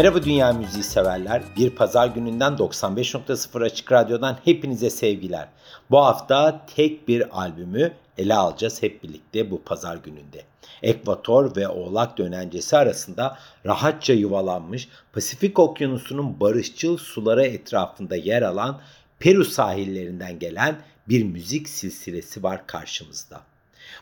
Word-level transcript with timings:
Merhaba 0.00 0.22
dünya 0.22 0.52
müziği 0.52 0.84
severler. 0.84 1.42
Bir 1.56 1.70
pazar 1.70 2.06
gününden 2.06 2.52
95.0 2.52 3.64
Açık 3.64 3.92
Radyo'dan 3.92 4.38
hepinize 4.44 4.90
sevgiler. 4.90 5.48
Bu 5.90 5.98
hafta 5.98 6.66
tek 6.76 7.08
bir 7.08 7.40
albümü 7.40 7.92
ele 8.18 8.34
alacağız 8.34 8.82
hep 8.82 9.02
birlikte 9.02 9.50
bu 9.50 9.62
pazar 9.62 9.96
gününde. 9.96 10.42
Ekvator 10.82 11.56
ve 11.56 11.68
Oğlak 11.68 12.18
dönencesi 12.18 12.76
arasında 12.76 13.38
rahatça 13.66 14.12
yuvalanmış 14.12 14.88
Pasifik 15.12 15.58
Okyanusu'nun 15.58 16.40
barışçıl 16.40 16.96
suları 16.96 17.46
etrafında 17.46 18.16
yer 18.16 18.42
alan 18.42 18.80
Peru 19.18 19.44
sahillerinden 19.44 20.38
gelen 20.38 20.80
bir 21.08 21.24
müzik 21.24 21.68
silsilesi 21.68 22.42
var 22.42 22.66
karşımızda. 22.66 23.40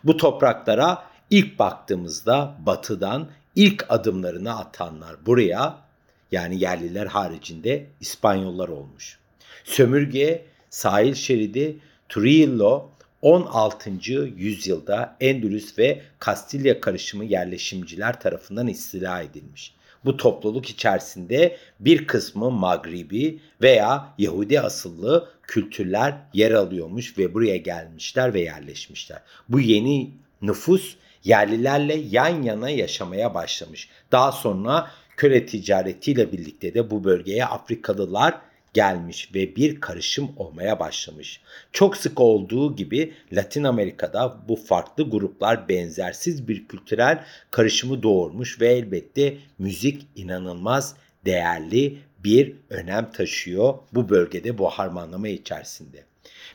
Bu 0.05 0.17
topraklara 0.17 1.03
ilk 1.31 1.59
baktığımızda 1.59 2.55
batıdan 2.67 3.29
ilk 3.55 3.87
adımlarını 3.89 4.59
atanlar 4.59 5.27
buraya 5.27 5.88
yani 6.33 6.61
yerliler 6.61 7.07
haricinde 7.07 7.87
İspanyollar 8.01 8.69
olmuş. 8.69 9.19
Sömürge, 9.65 10.45
sahil 10.71 11.15
şeridi 11.15 11.77
Trujillo 12.09 12.91
16. 13.23 13.91
yüzyılda 14.37 15.17
Endülüs 15.21 15.79
ve 15.79 16.03
Kastilya 16.19 16.81
karışımı 16.81 17.25
yerleşimciler 17.25 18.21
tarafından 18.21 18.67
istila 18.67 19.23
edilmiş. 19.23 19.75
Bu 20.05 20.17
topluluk 20.17 20.71
içerisinde 20.71 21.57
bir 21.81 22.07
kısmı 22.07 22.51
Magribi 22.51 23.41
veya 23.63 24.15
Yahudi 24.19 24.61
asıllı 24.61 25.29
kültürler 25.43 26.15
yer 26.35 26.51
alıyormuş 26.51 27.19
ve 27.19 27.35
buraya 27.35 27.57
gelmişler 27.57 28.35
ve 28.35 28.41
yerleşmişler. 28.41 29.23
Bu 29.49 29.61
yeni 29.61 30.11
nüfus 30.43 30.97
yerlilerle 31.25 31.95
yan 31.95 32.43
yana 32.43 32.71
yaşamaya 32.71 33.35
başlamış. 33.35 33.89
Daha 34.13 34.33
sonra 34.33 34.91
köle 35.19 35.47
ticaretiyle 35.47 36.33
birlikte 36.33 36.75
de 36.75 36.91
bu 36.91 37.05
bölgeye 37.05 37.45
Afrikalılar 37.45 38.41
gelmiş 38.75 39.35
ve 39.35 39.57
bir 39.57 39.81
karışım 39.81 40.31
olmaya 40.37 40.81
başlamış. 40.81 41.41
Çok 41.73 41.97
sık 41.97 42.21
olduğu 42.21 42.77
gibi 42.77 43.15
Latin 43.33 43.65
Amerika'da 43.65 44.39
bu 44.49 44.57
farklı 44.57 45.11
gruplar 45.11 45.69
benzersiz 45.69 46.49
bir 46.49 46.69
kültürel 46.69 47.25
karışımı 47.51 48.03
doğurmuş 48.03 48.61
ve 48.61 48.69
elbette 48.69 49.37
müzik 49.59 50.07
inanılmaz 50.17 50.97
değerli 51.25 51.99
bir 52.25 52.57
önem 52.71 53.13
taşıyor 53.13 53.75
bu 53.95 54.09
bölgede 54.09 54.59
bu 54.59 54.69
harmanlama 54.71 55.29
içerisinde. 55.29 56.05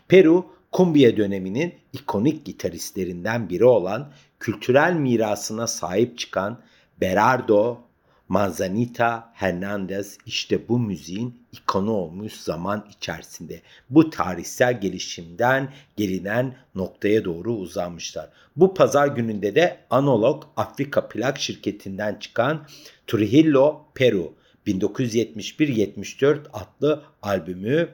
Peru 0.07 0.45
Kumbia 0.71 1.17
döneminin 1.17 1.73
ikonik 1.93 2.45
gitaristlerinden 2.45 3.49
biri 3.49 3.65
olan 3.65 4.11
kültürel 4.39 4.93
mirasına 4.93 5.67
sahip 5.67 6.17
çıkan 6.17 6.61
Berardo 7.01 7.81
Manzanita 8.33 9.31
Hernandez 9.33 10.17
işte 10.25 10.67
bu 10.67 10.79
müziğin 10.79 11.41
ikonu 11.51 11.91
olmuş 11.91 12.33
zaman 12.33 12.85
içerisinde. 12.97 13.61
Bu 13.89 14.09
tarihsel 14.09 14.81
gelişimden 14.81 15.73
gelinen 15.97 16.55
noktaya 16.75 17.25
doğru 17.25 17.53
uzanmışlar. 17.53 18.29
Bu 18.55 18.73
pazar 18.73 19.07
gününde 19.07 19.55
de 19.55 19.77
Analog 19.89 20.43
Afrika 20.57 21.07
Plak 21.07 21.39
şirketinden 21.39 22.15
çıkan 22.15 22.67
Trujillo 23.07 23.85
Peru 23.95 24.33
1971-74 24.67 26.39
adlı 26.53 27.03
albümü 27.21 27.89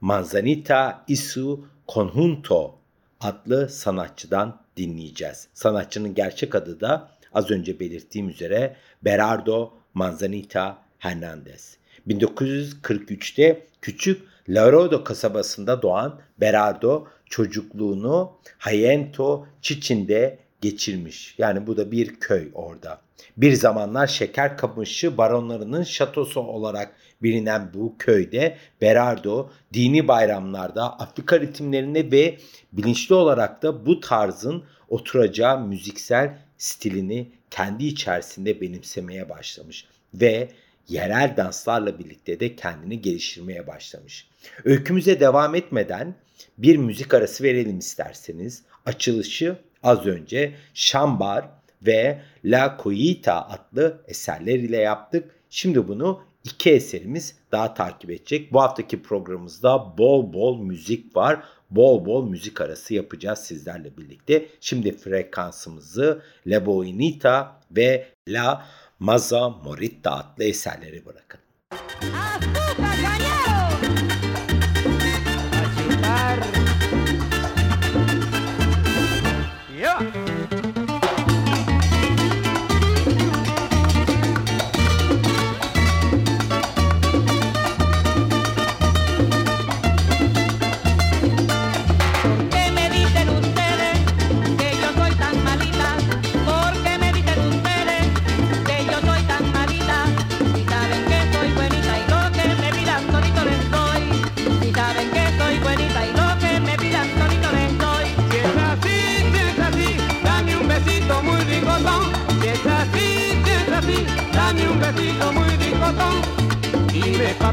Manzanita 0.00 1.04
Isu 1.08 1.64
Conjunto 1.88 2.74
adlı 3.20 3.68
sanatçıdan 3.68 4.60
dinleyeceğiz. 4.76 5.48
Sanatçının 5.54 6.14
gerçek 6.14 6.54
adı 6.54 6.80
da 6.80 7.17
az 7.32 7.50
önce 7.50 7.80
belirttiğim 7.80 8.28
üzere 8.28 8.76
Berardo 9.04 9.72
Manzanita 9.94 10.78
Hernandez. 10.98 11.76
1943'te 12.08 13.66
küçük 13.80 14.22
Laredo 14.48 15.04
kasabasında 15.04 15.82
doğan 15.82 16.20
Berardo 16.40 17.06
çocukluğunu 17.26 18.32
Hayento 18.58 19.46
Çiçin'de 19.62 20.38
geçirmiş. 20.60 21.34
Yani 21.38 21.66
bu 21.66 21.76
da 21.76 21.90
bir 21.92 22.20
köy 22.20 22.48
orada. 22.54 23.00
Bir 23.36 23.52
zamanlar 23.52 24.06
şeker 24.06 24.56
kamışı 24.56 25.18
baronlarının 25.18 25.82
şatosu 25.82 26.40
olarak 26.40 26.94
bilinen 27.22 27.70
bu 27.74 27.94
köyde 27.98 28.56
Berardo 28.80 29.50
dini 29.72 30.08
bayramlarda 30.08 31.00
Afrika 31.00 31.40
ritimlerine 31.40 32.12
ve 32.12 32.38
bilinçli 32.72 33.14
olarak 33.14 33.62
da 33.62 33.86
bu 33.86 34.00
tarzın 34.00 34.64
oturacağı 34.88 35.60
müziksel 35.60 36.38
stilini 36.58 37.28
kendi 37.50 37.84
içerisinde 37.86 38.60
benimsemeye 38.60 39.28
başlamış 39.28 39.84
ve 40.14 40.48
yerel 40.88 41.34
danslarla 41.36 41.98
birlikte 41.98 42.40
de 42.40 42.56
kendini 42.56 43.02
geliştirmeye 43.02 43.66
başlamış. 43.66 44.28
Öykümüze 44.64 45.20
devam 45.20 45.54
etmeden 45.54 46.14
bir 46.58 46.76
müzik 46.76 47.14
arası 47.14 47.44
verelim 47.44 47.78
isterseniz. 47.78 48.62
Açılışı 48.86 49.56
az 49.82 50.06
önce 50.06 50.54
Şambar 50.74 51.48
ve 51.82 52.20
La 52.44 52.78
Coyita 52.82 53.48
adlı 53.48 54.02
eserler 54.08 54.54
ile 54.58 54.76
yaptık. 54.76 55.30
Şimdi 55.50 55.88
bunu 55.88 56.22
iki 56.48 56.70
eserimiz 56.70 57.36
daha 57.52 57.74
takip 57.74 58.10
edecek. 58.10 58.52
Bu 58.52 58.60
haftaki 58.60 59.02
programımızda 59.02 59.98
bol 59.98 60.32
bol 60.32 60.58
müzik 60.62 61.16
var. 61.16 61.42
Bol 61.70 62.04
bol 62.04 62.28
müzik 62.28 62.60
arası 62.60 62.94
yapacağız 62.94 63.38
sizlerle 63.38 63.96
birlikte. 63.96 64.48
Şimdi 64.60 64.96
frekansımızı 64.96 66.22
La 66.46 66.66
Boinita 66.66 67.60
ve 67.70 68.06
La 68.28 68.66
Maza 68.98 69.48
Morita 69.48 70.12
adlı 70.12 70.44
eserleri 70.44 71.06
bırakın. 71.06 71.40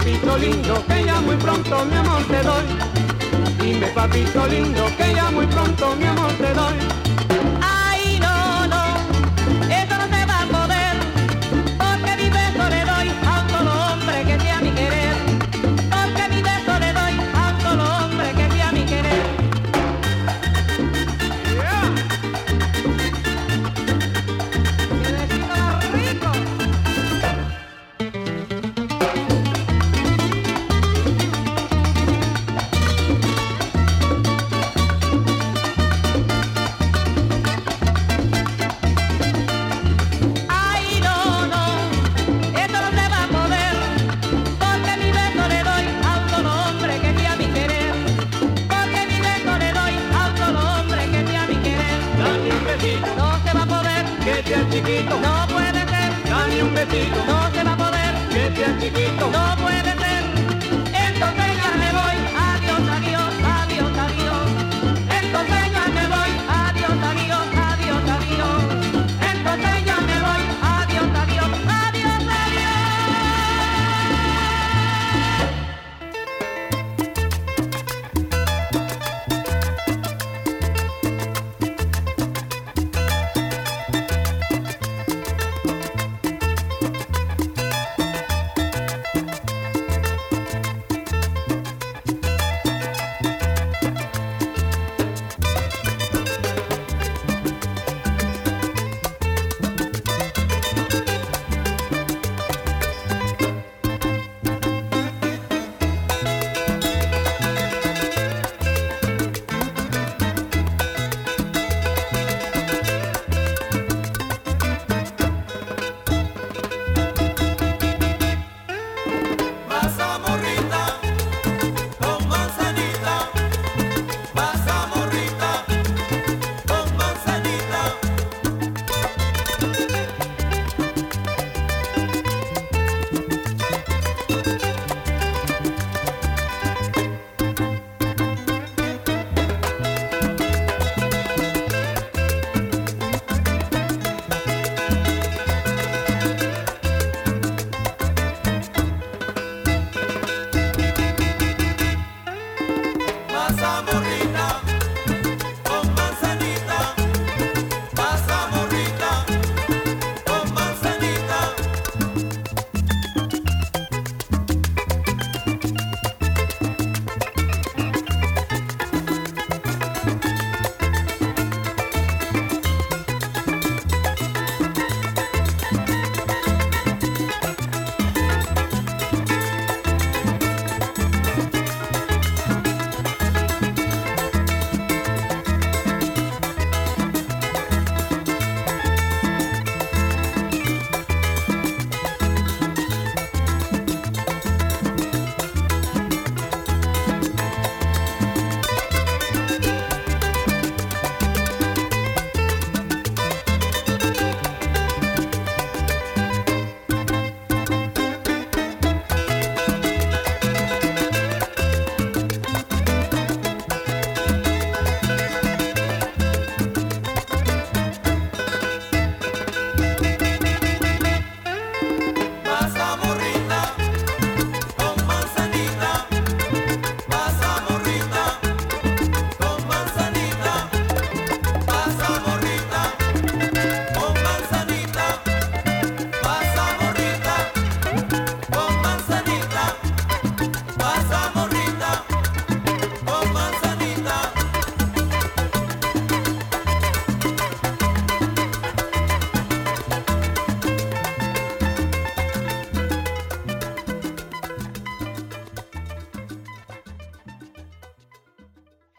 Papito 0.05 0.37
lindo, 0.37 0.85
que 0.85 1.03
ya 1.03 1.19
muy 1.21 1.35
pronto 1.35 1.85
mi 1.85 1.95
amor 1.95 2.23
te 2.25 2.43
doy. 2.43 2.65
Dime 3.59 3.87
papito 3.87 4.45
lindo, 4.45 4.85
que 4.97 5.15
ya 5.15 5.31
muy 5.31 5.47
pronto 5.47 5.95
mi 5.95 6.05
amor 6.05 6.31
te 6.33 6.53
doy. 6.53 7.04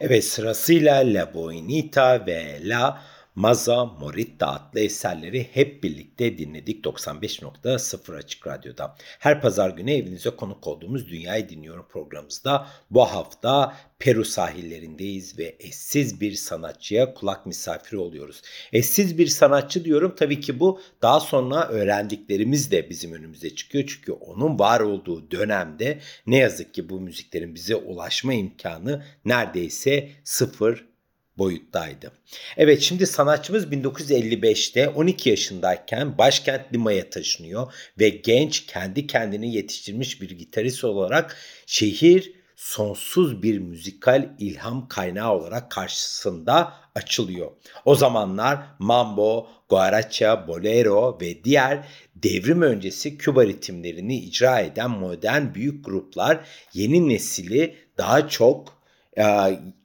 Evet 0.09 0.25
sırasıyla 0.25 1.03
La 1.05 1.35
Boinita 1.35 2.27
ve 2.27 2.61
La 2.63 3.03
Maza 3.37 3.85
Moritta 3.85 4.47
adlı 4.47 4.81
eserleri 4.81 5.49
hep 5.53 5.83
birlikte 5.83 6.39
dinledik 6.39 6.85
95.0 6.85 8.17
Açık 8.17 8.47
Radyo'da. 8.47 8.97
Her 9.19 9.41
pazar 9.41 9.71
günü 9.71 9.93
evinize 9.93 10.31
konuk 10.31 10.67
olduğumuz 10.67 11.09
Dünyayı 11.09 11.49
Dinliyorum 11.49 11.87
programımızda 11.89 12.67
bu 12.91 13.05
hafta 13.05 13.77
Peru 13.99 14.25
sahillerindeyiz 14.25 15.39
ve 15.39 15.57
eşsiz 15.61 16.21
bir 16.21 16.33
sanatçıya 16.33 17.15
kulak 17.15 17.47
misafiri 17.47 17.99
oluyoruz. 17.99 18.43
Eşsiz 18.73 19.19
bir 19.19 19.27
sanatçı 19.27 19.85
diyorum 19.85 20.15
tabii 20.17 20.41
ki 20.41 20.61
bu 20.61 20.81
daha 21.03 21.21
sonra 21.21 21.69
öğrendiklerimiz 21.69 22.71
de 22.71 22.91
bizim 22.91 23.13
önümüze 23.13 23.55
çıkıyor. 23.55 23.85
Çünkü 23.87 24.13
onun 24.13 24.59
var 24.59 24.81
olduğu 24.81 25.31
dönemde 25.31 25.99
ne 26.27 26.37
yazık 26.37 26.75
ki 26.75 26.89
bu 26.89 27.01
müziklerin 27.01 27.55
bize 27.55 27.77
ulaşma 27.77 28.35
imkanı 28.35 29.05
neredeyse 29.25 30.11
sıfır 30.25 30.96
boyuttaydı. 31.39 32.13
Evet 32.57 32.81
şimdi 32.81 33.07
sanatçımız 33.07 33.65
1955'te 33.65 34.89
12 34.89 35.31
yaşındayken 35.31 36.19
başkent 36.19 36.73
Lima'ya 36.73 37.11
taşınıyor 37.11 37.73
ve 37.99 38.09
genç 38.09 38.67
kendi 38.67 39.07
kendini 39.07 39.55
yetiştirmiş 39.55 40.23
bir 40.23 40.31
gitarist 40.31 40.85
olarak 40.85 41.37
şehir 41.67 42.33
sonsuz 42.57 43.43
bir 43.43 43.59
müzikal 43.59 44.29
ilham 44.39 44.89
kaynağı 44.89 45.33
olarak 45.33 45.71
karşısında 45.71 46.73
açılıyor. 46.95 47.51
O 47.85 47.95
zamanlar 47.95 48.59
mambo, 48.79 49.49
guaracha, 49.69 50.49
bolero 50.49 51.19
ve 51.21 51.45
diğer 51.45 51.89
devrim 52.15 52.63
öncesi 52.63 53.19
Küba 53.19 53.47
ritimlerini 53.47 54.19
icra 54.19 54.61
eden 54.61 54.91
modern 54.91 55.55
büyük 55.55 55.85
gruplar 55.85 56.41
yeni 56.75 57.09
nesili 57.09 57.77
daha 57.99 58.29
çok 58.29 58.76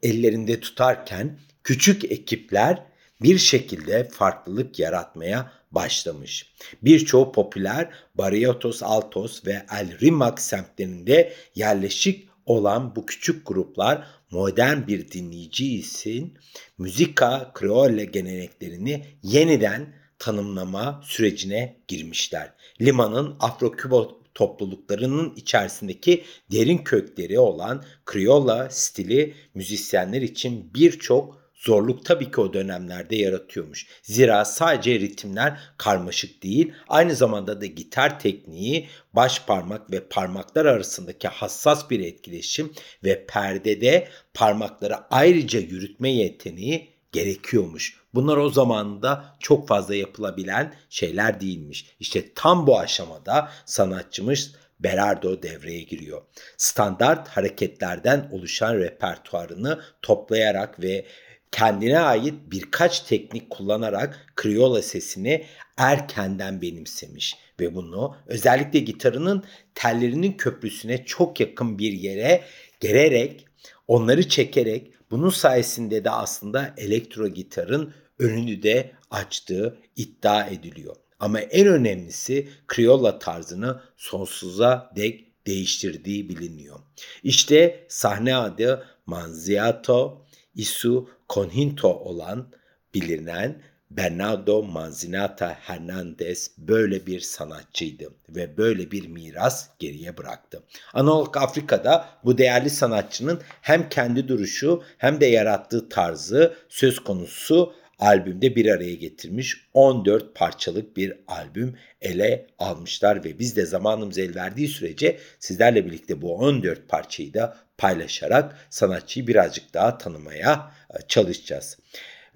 ellerinde 0.03 0.59
tutarken 0.59 1.39
küçük 1.63 2.11
ekipler 2.11 2.83
bir 3.21 3.37
şekilde 3.37 4.03
farklılık 4.03 4.79
yaratmaya 4.79 5.51
başlamış. 5.71 6.53
Birçoğu 6.81 7.31
popüler 7.31 7.89
Barrientos 8.15 8.83
Altos 8.83 9.45
ve 9.45 9.65
El 9.71 9.99
Rimac 9.99 10.41
semtlerinde 10.41 11.33
yerleşik 11.55 12.29
olan 12.45 12.95
bu 12.95 13.05
küçük 13.05 13.47
gruplar 13.47 14.07
modern 14.31 14.87
bir 14.87 15.11
dinleyici 15.11 15.77
için 15.77 16.37
müzika 16.77 17.51
kreole 17.53 18.05
geleneklerini 18.05 19.05
yeniden 19.23 19.93
tanımlama 20.19 21.01
sürecine 21.05 21.77
girmişler. 21.87 22.53
Liman'ın 22.81 23.35
Afro-Küba 23.39 24.20
topluluklarının 24.33 25.33
içerisindeki 25.35 26.23
derin 26.51 26.77
kökleri 26.77 27.39
olan 27.39 27.83
Kriolla 28.05 28.69
stili 28.69 29.33
müzisyenler 29.53 30.21
için 30.21 30.73
birçok 30.73 31.41
zorluk 31.61 32.05
tabii 32.05 32.31
ki 32.31 32.41
o 32.41 32.53
dönemlerde 32.53 33.15
yaratıyormuş. 33.15 33.87
Zira 34.03 34.45
sadece 34.45 34.99
ritimler 34.99 35.59
karmaşık 35.77 36.43
değil, 36.43 36.73
aynı 36.87 37.15
zamanda 37.15 37.61
da 37.61 37.65
gitar 37.65 38.19
tekniği, 38.19 38.87
baş 39.13 39.45
parmak 39.45 39.91
ve 39.91 40.07
parmaklar 40.07 40.65
arasındaki 40.65 41.27
hassas 41.27 41.89
bir 41.89 41.99
etkileşim 41.99 42.73
ve 43.03 43.25
perdede 43.25 44.07
parmakları 44.33 44.95
ayrıca 45.09 45.59
yürütme 45.59 46.11
yeteneği 46.11 46.89
gerekiyormuş. 47.11 48.00
Bunlar 48.13 48.37
o 48.37 48.49
zamanda 48.49 49.35
çok 49.39 49.67
fazla 49.67 49.95
yapılabilen 49.95 50.73
şeyler 50.89 51.41
değilmiş. 51.41 51.95
İşte 51.99 52.33
tam 52.35 52.67
bu 52.67 52.79
aşamada 52.79 53.49
sanatçımız 53.65 54.55
Berardo 54.79 55.43
devreye 55.43 55.81
giriyor. 55.81 56.21
Standart 56.57 57.27
hareketlerden 57.27 58.29
oluşan 58.31 58.75
repertuarını 58.75 59.81
toplayarak 60.01 60.81
ve 60.81 61.05
kendine 61.51 61.99
ait 61.99 62.33
birkaç 62.47 62.99
teknik 62.99 63.49
kullanarak 63.49 64.25
Kriola 64.35 64.81
sesini 64.81 65.45
erkenden 65.77 66.61
benimsemiş 66.61 67.37
ve 67.59 67.75
bunu 67.75 68.15
özellikle 68.27 68.79
gitarının 68.79 69.43
tellerinin 69.75 70.33
köprüsüne 70.33 71.05
çok 71.05 71.39
yakın 71.39 71.79
bir 71.79 71.91
yere 71.91 72.43
gererek 72.79 73.45
onları 73.87 74.29
çekerek 74.29 74.93
bunun 75.11 75.29
sayesinde 75.29 76.03
de 76.03 76.09
aslında 76.09 76.73
elektro 76.77 77.27
gitarın 77.27 77.93
önünü 78.21 78.63
de 78.63 78.91
açtığı 79.11 79.77
iddia 79.95 80.45
ediliyor. 80.45 80.95
Ama 81.19 81.39
en 81.39 81.67
önemlisi 81.67 82.49
Kriola 82.67 83.19
tarzını 83.19 83.81
sonsuza 83.97 84.91
dek 84.95 85.45
değiştirdiği 85.47 86.29
biliniyor. 86.29 86.79
İşte 87.23 87.85
sahne 87.89 88.35
adı 88.35 88.85
Manziato 89.05 90.25
Isu 90.55 91.09
Conhinto 91.29 91.89
olan 91.89 92.47
bilinen 92.93 93.61
Bernardo 93.91 94.63
Manzinata 94.63 95.57
Hernandez 95.61 96.51
böyle 96.57 97.05
bir 97.05 97.19
sanatçıydı 97.19 98.13
ve 98.29 98.57
böyle 98.57 98.91
bir 98.91 99.07
miras 99.07 99.67
geriye 99.79 100.17
bıraktı. 100.17 100.63
Analog 100.93 101.37
Afrika'da 101.37 102.09
bu 102.23 102.37
değerli 102.37 102.69
sanatçının 102.69 103.41
hem 103.61 103.89
kendi 103.89 104.27
duruşu 104.27 104.83
hem 104.97 105.21
de 105.21 105.25
yarattığı 105.25 105.89
tarzı 105.89 106.53
söz 106.69 106.99
konusu 106.99 107.73
albümde 108.01 108.55
bir 108.55 108.71
araya 108.71 108.93
getirmiş 108.93 109.67
14 109.73 110.35
parçalık 110.35 110.97
bir 110.97 111.17
albüm 111.27 111.75
ele 112.01 112.47
almışlar 112.59 113.23
ve 113.23 113.39
biz 113.39 113.55
de 113.55 113.65
zamanımız 113.65 114.17
el 114.17 114.35
verdiği 114.35 114.67
sürece 114.67 115.17
sizlerle 115.39 115.85
birlikte 115.85 116.21
bu 116.21 116.35
14 116.35 116.89
parçayı 116.89 117.33
da 117.33 117.57
paylaşarak 117.77 118.67
sanatçıyı 118.69 119.27
birazcık 119.27 119.73
daha 119.73 119.97
tanımaya 119.97 120.71
e, 120.93 121.07
çalışacağız. 121.07 121.77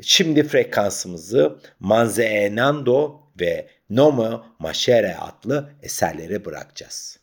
Şimdi 0.02 0.44
frekansımızı 0.44 1.60
Manzeenando 1.80 3.22
ve 3.40 3.68
Nomo 3.90 4.46
Machere 4.60 5.16
adlı 5.16 5.70
eserlere 5.84 6.46
bırakacağız. 6.46 7.20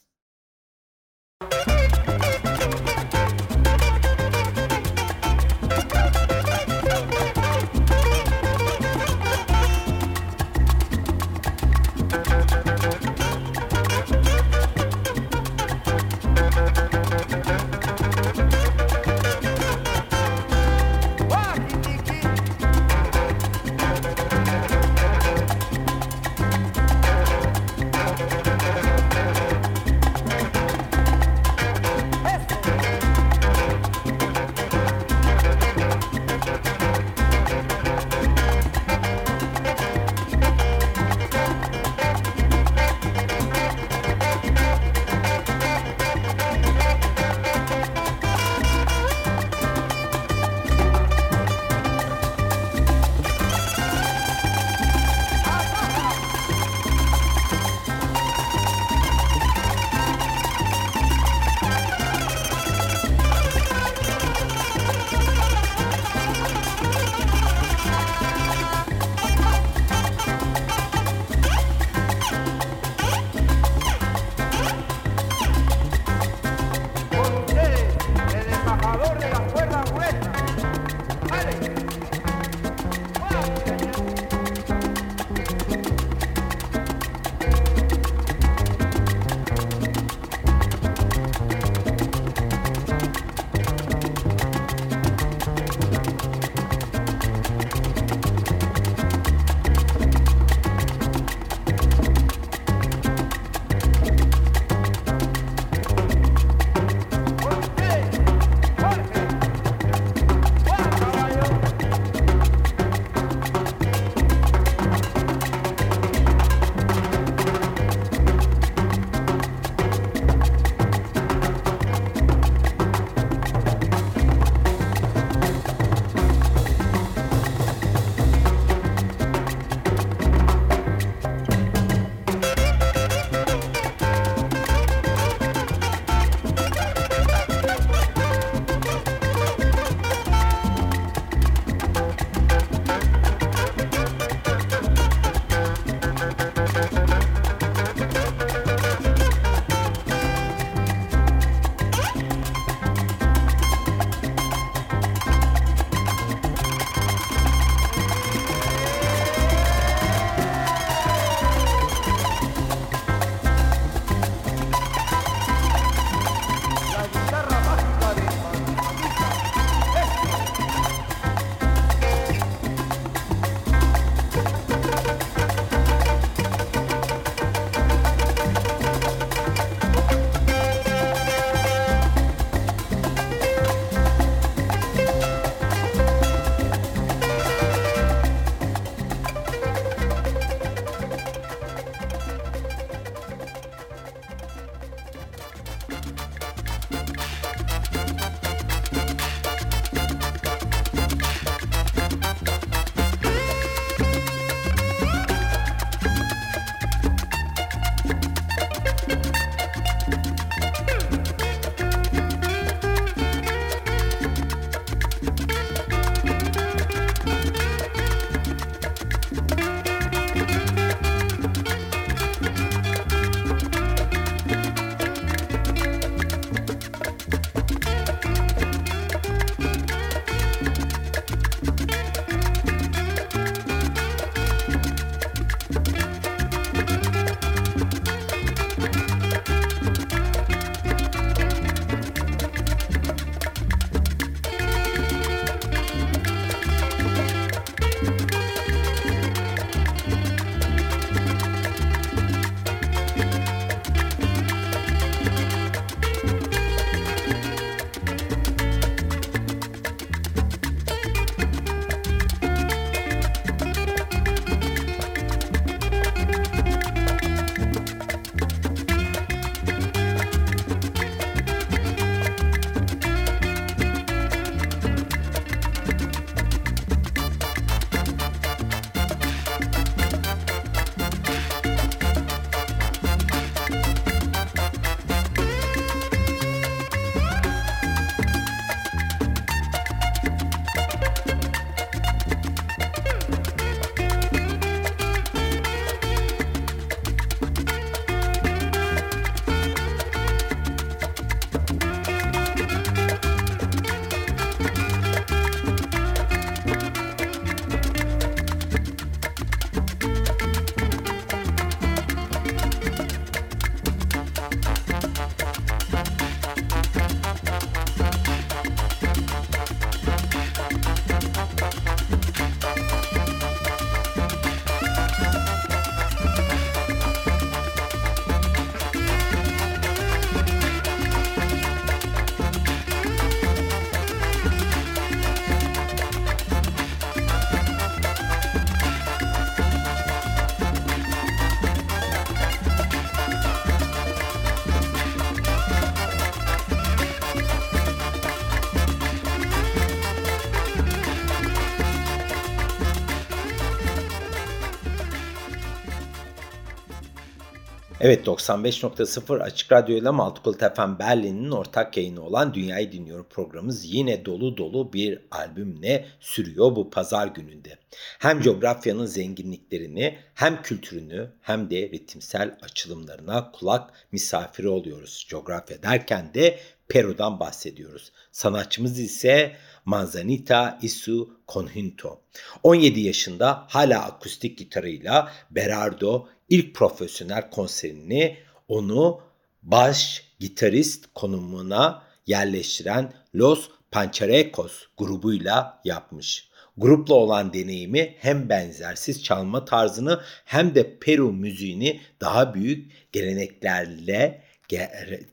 Evet 358.05 358.27
95.0 358.27 359.43
Açık 359.43 359.73
Radyo 359.73 359.97
ile 359.97 360.11
Multiple 360.11 360.75
FM 360.75 360.99
Berlin'in 360.99 361.51
ortak 361.51 361.97
yayını 361.97 362.23
olan 362.23 362.55
Dünyayı 362.55 362.93
Dinliyorum 362.93 363.27
programımız 363.31 363.85
yine 363.85 364.25
dolu 364.25 364.57
dolu 364.57 364.93
bir 364.93 365.19
albümle 365.31 366.07
sürüyor 366.21 366.77
bu 366.77 366.91
pazar 366.91 367.27
gününde. 367.27 367.79
Hem 368.19 368.41
coğrafyanın 368.41 369.07
zenginliklerini 369.07 370.19
hem 370.35 370.63
kültürünü 370.63 371.31
hem 371.41 371.71
de 371.71 371.77
ritimsel 371.77 372.59
açılımlarına 372.63 373.51
kulak 373.53 373.91
misafiri 374.13 374.69
oluyoruz. 374.69 375.27
Coğrafya 375.29 375.83
derken 375.83 376.35
de 376.35 376.59
Peru'dan 376.89 377.41
bahsediyoruz. 377.41 378.13
Sanatçımız 378.33 378.99
ise 378.99 379.57
Manzanita 379.85 380.79
Isu 380.83 381.41
Conjunto. 381.49 382.21
17 382.63 383.01
yaşında 383.01 383.67
hala 383.69 384.05
akustik 384.05 384.59
gitarıyla 384.59 385.33
Berardo 385.51 386.29
ilk 386.53 386.75
profesyonel 386.75 387.51
konserini 387.51 388.37
onu 388.69 389.21
baş 389.63 390.25
gitarist 390.41 391.07
konumuna 391.15 392.03
yerleştiren 392.27 393.13
Los 393.35 393.69
Pancharecos 393.91 394.83
grubuyla 394.99 395.81
yapmış. 395.85 396.49
Grupla 396.77 397.15
olan 397.15 397.53
deneyimi 397.53 398.15
hem 398.19 398.49
benzersiz 398.49 399.25
çalma 399.25 399.65
tarzını 399.65 400.21
hem 400.45 400.75
de 400.75 400.99
Peru 400.99 401.33
müziğini 401.33 402.01
daha 402.21 402.55
büyük 402.55 402.93
geleneklerle 403.13 404.43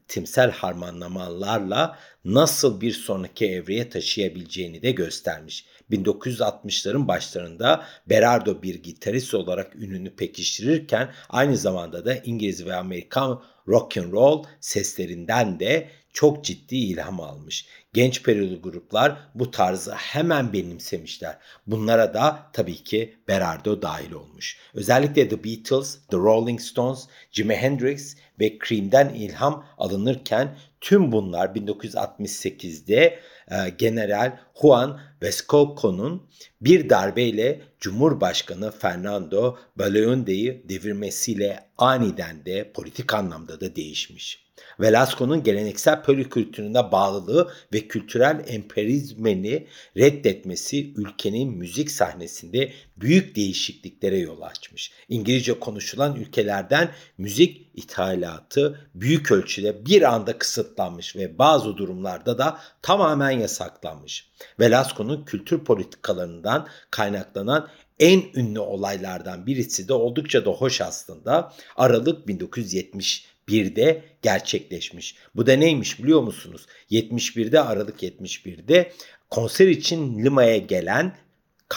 timsel 0.07 0.51
harmanlamalarla 0.51 1.99
nasıl 2.25 2.81
bir 2.81 2.91
sonraki 2.91 3.45
evreye 3.45 3.89
taşıyabileceğini 3.89 4.81
de 4.81 4.91
göstermiş. 4.91 5.65
1960'ların 5.91 7.07
başlarında 7.07 7.85
Berardo 8.09 8.61
bir 8.61 8.75
gitarist 8.75 9.33
olarak 9.33 9.75
ününü 9.75 10.15
pekiştirirken 10.15 11.09
aynı 11.29 11.57
zamanda 11.57 12.05
da 12.05 12.15
İngiliz 12.15 12.65
ve 12.65 12.75
Amerikan 12.75 13.43
rock 13.67 13.97
and 13.97 14.11
roll 14.11 14.43
seslerinden 14.59 15.59
de 15.59 15.89
çok 16.13 16.45
ciddi 16.45 16.75
ilham 16.75 17.21
almış. 17.21 17.65
Genç 17.93 18.23
periyolu 18.23 18.61
gruplar 18.61 19.17
bu 19.35 19.51
tarzı 19.51 19.91
hemen 19.91 20.53
benimsemişler. 20.53 21.37
Bunlara 21.67 22.13
da 22.13 22.49
tabii 22.53 22.83
ki 22.83 23.15
Berardo 23.27 23.81
dahil 23.81 24.11
olmuş. 24.11 24.57
Özellikle 24.73 25.29
The 25.29 25.43
Beatles, 25.43 25.97
The 26.11 26.17
Rolling 26.17 26.61
Stones, 26.61 27.07
Jimi 27.31 27.55
Hendrix 27.55 28.15
ve 28.39 28.57
Cream'den 28.67 29.09
ilham 29.09 29.65
alınırken 29.77 30.57
tüm 30.81 31.11
bunlar 31.11 31.47
1968'de 31.47 33.19
e, 33.51 33.69
General 33.77 34.39
Juan 34.61 35.01
Vescoco'nun 35.21 36.29
bir 36.61 36.89
darbeyle 36.89 37.61
Cumhurbaşkanı 37.79 38.71
Fernando 38.71 39.57
Belaúnde'yi 39.77 40.65
devirmesiyle 40.69 41.69
aniden 41.77 42.45
de 42.45 42.71
politik 42.71 43.13
anlamda 43.13 43.61
da 43.61 43.75
değişmiş. 43.75 44.48
Velasco'nun 44.79 45.43
geleneksel 45.43 46.03
polikültürüne 46.03 46.91
bağlılığı 46.91 47.51
ve 47.73 47.87
kültürel 47.87 48.43
emperizmeni 48.47 49.67
reddetmesi 49.97 50.93
ülkenin 50.95 51.53
müzik 51.53 51.91
sahnesinde 51.91 52.71
büyük 52.97 53.35
değişikliklere 53.35 54.17
yol 54.17 54.41
açmış. 54.41 54.91
İngilizce 55.09 55.59
konuşulan 55.59 56.15
ülkelerden 56.15 56.91
müzik 57.17 57.67
ithalatı 57.73 58.89
büyük 58.95 59.31
ölçüde 59.31 59.85
bir 59.85 60.13
anda 60.13 60.37
kısıtlanmış 60.37 61.15
ve 61.15 61.37
bazı 61.37 61.77
durumlarda 61.77 62.37
da 62.37 62.59
tamamen 62.81 63.31
yasaklanmış. 63.31 64.29
Velasco'nun 64.59 65.25
kültür 65.25 65.63
politikalarından 65.63 66.67
kaynaklanan 66.91 67.69
en 67.99 68.23
ünlü 68.35 68.59
olaylardan 68.59 69.45
birisi 69.45 69.87
de 69.87 69.93
oldukça 69.93 70.45
da 70.45 70.49
hoş 70.49 70.81
aslında. 70.81 71.53
Aralık 71.75 72.27
1970 72.27 73.28
71'de 73.49 74.03
gerçekleşmiş. 74.21 75.15
Bu 75.35 75.47
da 75.47 75.53
neymiş 75.53 76.03
biliyor 76.03 76.21
musunuz? 76.21 76.65
71'de 76.91 77.61
Aralık 77.61 78.03
71'de 78.03 78.91
konser 79.29 79.67
için 79.67 80.23
Lima'ya 80.23 80.57
gelen 80.57 81.17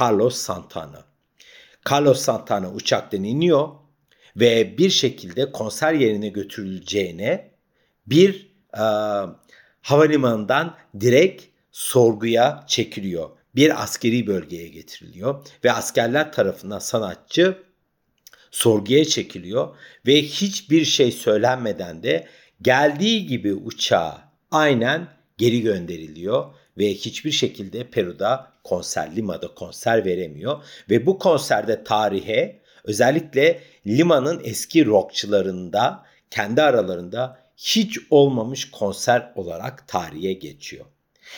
Carlos 0.01 0.37
Santana. 0.37 1.05
Carlos 1.91 2.21
Santana 2.21 2.73
uçaktan 2.73 3.25
iniyor 3.25 3.69
ve 4.37 4.79
bir 4.79 4.91
şekilde 4.91 5.53
konser 5.53 5.93
yerine 5.93 6.29
götürüleceğine 6.29 7.51
bir 8.07 8.53
e, 8.75 8.85
havalimanından 9.83 10.77
direkt 11.01 11.45
sorguya 11.73 12.65
çekiliyor. 12.67 13.31
Bir 13.55 13.83
askeri 13.83 14.27
bölgeye 14.27 14.69
getiriliyor 14.69 15.47
ve 15.65 15.73
askerler 15.73 16.33
tarafından 16.33 16.79
sanatçı 16.79 17.63
sorguya 18.53 19.05
çekiliyor 19.05 19.77
ve 20.07 20.23
hiçbir 20.23 20.85
şey 20.85 21.13
söylenmeden 21.13 22.03
de 22.03 22.27
geldiği 22.63 23.27
gibi 23.27 23.55
uçağa 23.55 24.29
aynen 24.51 25.09
geri 25.39 25.61
gönderiliyor 25.61 26.55
ve 26.79 26.95
hiçbir 26.95 27.31
şekilde 27.31 27.91
Peru'da 27.91 28.53
konser, 28.65 29.17
Lima'da 29.17 29.55
konser 29.55 30.05
veremiyor 30.05 30.65
ve 30.91 31.07
bu 31.07 31.19
konserde 31.19 31.85
tarihe 31.85 32.61
özellikle 32.85 33.61
Lima'nın 33.87 34.41
eski 34.45 34.87
rockçılarında 34.87 36.05
kendi 36.31 36.63
aralarında 36.63 37.39
hiç 37.57 37.99
olmamış 38.11 38.71
konser 38.71 39.33
olarak 39.35 39.89
tarihe 39.89 40.33
geçiyor. 40.33 40.85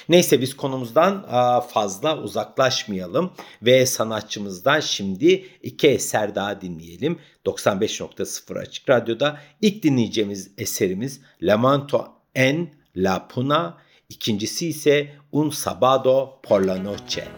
Neyse 0.08 0.40
biz 0.40 0.56
konumuzdan 0.56 1.26
fazla 1.60 2.18
uzaklaşmayalım 2.18 3.32
ve 3.62 3.86
sanatçımızdan 3.86 4.80
şimdi 4.80 5.46
iki 5.62 5.88
eser 5.88 6.34
daha 6.34 6.60
dinleyelim. 6.60 7.18
95.0 7.46 8.58
Açık 8.58 8.90
Radyo'da 8.90 9.40
ilk 9.60 9.82
dinleyeceğimiz 9.82 10.50
eserimiz 10.58 11.20
Lamanto 11.42 12.08
en 12.34 12.70
La 12.96 13.28
Puna, 13.28 13.78
ikincisi 14.08 14.68
ise 14.68 15.10
Un 15.32 15.50
Sabado 15.50 16.40
por 16.42 16.66
la 16.66 16.84
Noche. 16.84 17.28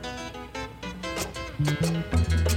Müzik 1.58 2.55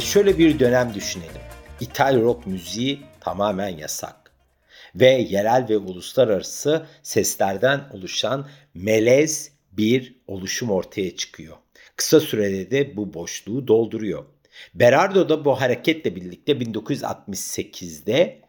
Evet 0.00 0.08
şöyle 0.08 0.38
bir 0.38 0.58
dönem 0.58 0.94
düşünelim. 0.94 1.42
İtal 1.80 2.20
rock 2.20 2.46
müziği 2.46 3.00
tamamen 3.20 3.68
yasak. 3.68 4.32
Ve 4.94 5.06
yerel 5.06 5.66
ve 5.68 5.76
uluslararası 5.76 6.86
seslerden 7.02 7.80
oluşan 7.92 8.48
melez 8.74 9.50
bir 9.72 10.14
oluşum 10.26 10.70
ortaya 10.70 11.16
çıkıyor. 11.16 11.56
Kısa 11.96 12.20
sürede 12.20 12.70
de 12.70 12.96
bu 12.96 13.14
boşluğu 13.14 13.68
dolduruyor. 13.68 14.24
Berardo 14.74 15.28
da 15.28 15.44
bu 15.44 15.60
hareketle 15.60 16.16
birlikte 16.16 16.52
1968'de 16.52 18.42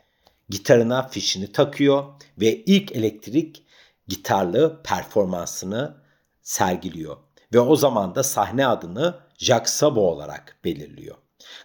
gitarına 0.49 1.07
fişini 1.07 1.51
takıyor 1.51 2.03
ve 2.37 2.55
ilk 2.55 2.91
elektrik 2.91 3.63
gitarlı 4.07 4.81
performansını 4.83 5.97
sergiliyor. 6.41 7.17
Ve 7.53 7.59
o 7.59 7.75
zaman 7.75 8.15
da 8.15 8.23
sahne 8.23 8.67
adını 8.67 9.19
Jacques 9.37 9.73
Sabo 9.73 10.01
olarak 10.01 10.57
belirliyor. 10.65 11.20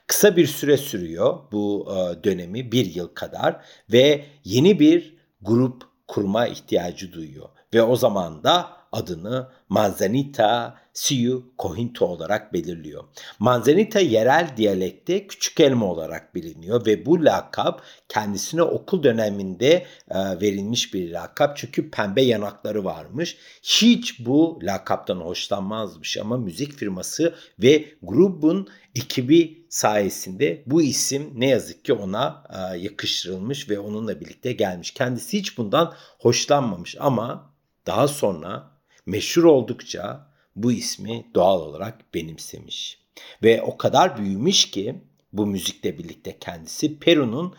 Kısa 0.07 0.37
bir 0.37 0.47
süre 0.47 0.77
sürüyor 0.77 1.39
bu 1.53 1.89
e, 1.91 2.25
dönemi 2.25 2.73
bir 2.73 2.95
yıl 2.95 3.09
kadar 3.09 3.65
ve 3.93 4.25
yeni 4.45 4.81
bir 4.81 5.17
grup 5.41 5.83
kurma 6.09 6.47
ihtiyacı 6.47 7.12
duyuyor. 7.12 7.49
Ve 7.75 7.83
o 7.83 7.97
zaman 7.97 8.45
da 8.45 8.77
adını 8.93 9.49
Manzanita 9.69 10.79
Siu 10.97 11.53
Cohinto 11.59 12.07
olarak 12.07 12.53
belirliyor. 12.53 13.05
Manzanita 13.39 14.01
yerel 14.01 14.51
diyalekte 14.57 15.27
küçük 15.27 15.61
elma 15.61 15.87
olarak 15.87 16.35
biliniyor 16.35 16.87
ve 16.87 17.07
bu 17.07 17.25
lakap 17.25 17.83
kendisine 18.09 18.63
okul 18.63 19.03
döneminde 19.03 19.87
e, 20.11 20.41
verilmiş 20.41 20.95
bir 20.95 21.13
lakap 21.13 21.57
çünkü 21.57 21.91
pembe 21.91 22.23
yanakları 22.23 22.85
varmış. 22.85 23.37
Hiç 23.63 24.27
bu 24.27 24.59
lakaptan 24.63 25.17
hoşlanmazmış 25.17 26.17
ama 26.17 26.37
müzik 26.37 26.73
firması 26.73 27.35
ve 27.59 27.85
grubun 28.03 28.69
ekibi 28.95 29.67
sayesinde 29.69 30.63
bu 30.67 30.83
isim 30.83 31.33
ne 31.35 31.49
yazık 31.49 31.85
ki 31.85 31.93
ona 31.93 32.45
e, 32.51 32.79
yakıştırılmış 32.79 33.71
ve 33.71 33.79
onunla 33.79 34.21
birlikte 34.21 34.53
gelmiş. 34.53 34.91
Kendisi 34.91 35.39
hiç 35.39 35.59
bundan 35.59 35.95
hoşlanmamış 36.19 36.97
ama 37.01 37.55
daha 37.87 38.09
sonra 38.09 38.71
meşhur 39.07 39.45
oldukça 39.45 40.36
bu 40.57 40.73
ismi 40.73 41.27
doğal 41.35 41.61
olarak 41.61 42.14
benimsemiş. 42.14 42.99
Ve 43.42 43.62
o 43.62 43.77
kadar 43.77 44.19
büyümüş 44.19 44.71
ki 44.71 44.95
bu 45.33 45.47
müzikle 45.47 45.99
birlikte 45.99 46.38
kendisi 46.38 46.99
Peru'nun 46.99 47.55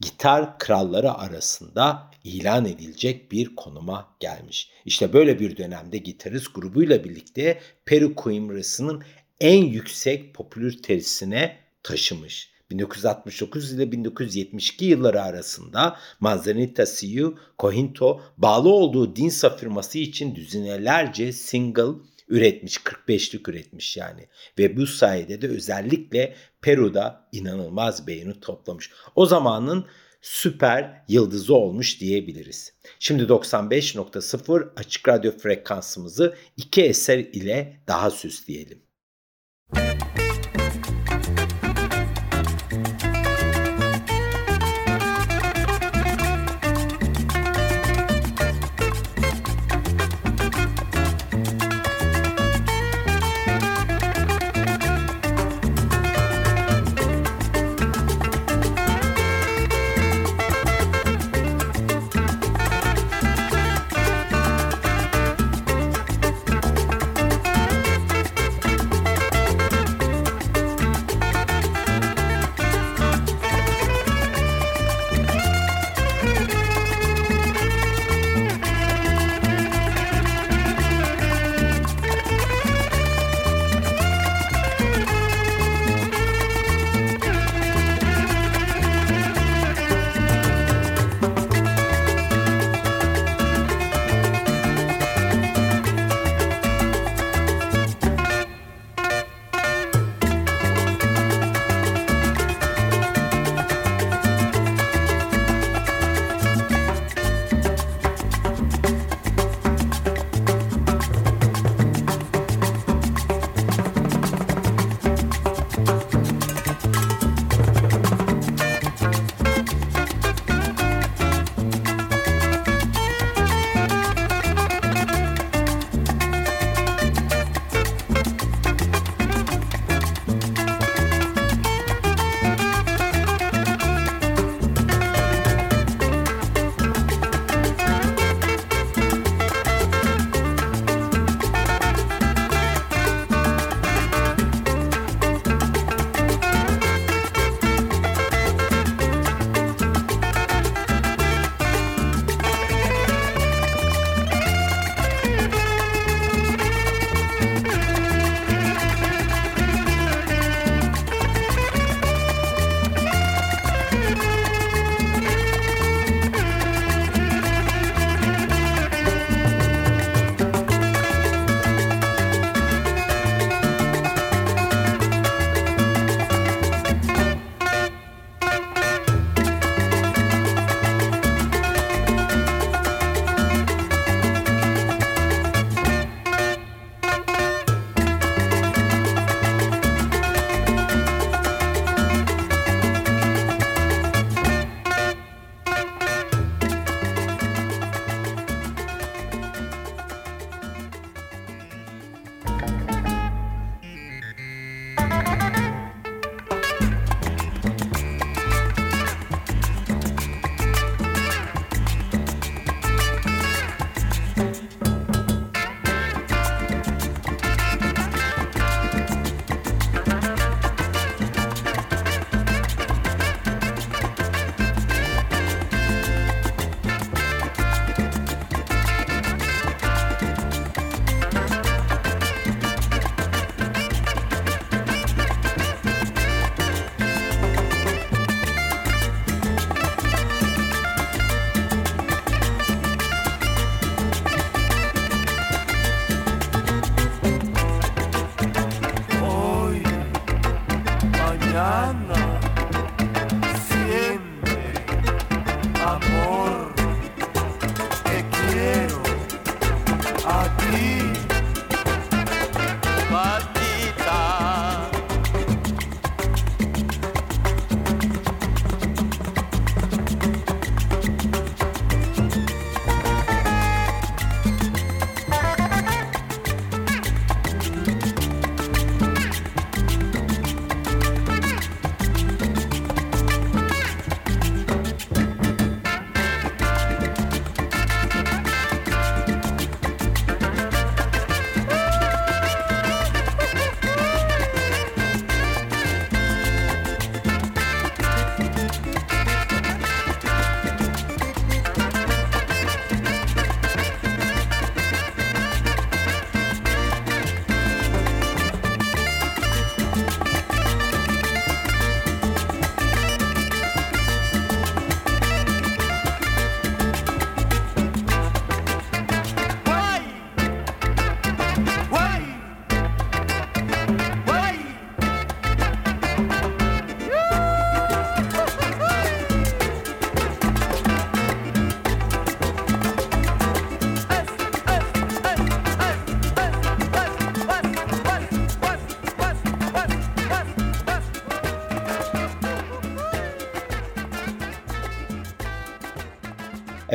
gitar 0.00 0.58
kralları 0.58 1.12
arasında 1.12 2.10
ilan 2.24 2.66
edilecek 2.66 3.32
bir 3.32 3.56
konuma 3.56 4.16
gelmiş. 4.20 4.70
İşte 4.84 5.12
böyle 5.12 5.40
bir 5.40 5.56
dönemde 5.56 5.98
gitarist 5.98 6.54
grubuyla 6.54 7.04
birlikte 7.04 7.60
Peru 7.84 8.14
Coimbras'ının 8.16 9.02
en 9.40 9.64
yüksek 9.64 10.34
popülaritesine 10.34 11.56
taşımış. 11.82 12.54
1969 12.70 13.72
ile 13.72 13.92
1972 13.92 14.84
yılları 14.84 15.22
arasında 15.22 15.96
Manzanita 16.20 16.86
Siu 16.86 17.38
Cohinto 17.58 18.20
bağlı 18.38 18.68
olduğu 18.68 19.16
Dinsa 19.16 19.56
firması 19.56 19.98
için 19.98 20.34
düzinelerce 20.34 21.32
single 21.32 21.92
üretmiş 22.28 22.76
45'lik 22.76 23.48
üretmiş 23.48 23.96
yani 23.96 24.28
ve 24.58 24.76
bu 24.76 24.86
sayede 24.86 25.42
de 25.42 25.48
özellikle 25.48 26.36
Peru'da 26.62 27.28
inanılmaz 27.32 28.06
beğeni 28.06 28.40
toplamış. 28.40 28.90
O 29.14 29.26
zamanın 29.26 29.86
süper 30.22 31.04
yıldızı 31.08 31.54
olmuş 31.54 32.00
diyebiliriz. 32.00 32.72
Şimdi 32.98 33.22
95.0 33.22 34.68
açık 34.76 35.08
radyo 35.08 35.32
frekansımızı 35.38 36.36
iki 36.56 36.82
eser 36.82 37.18
ile 37.18 37.80
daha 37.88 38.10
süsleyelim. 38.10 38.83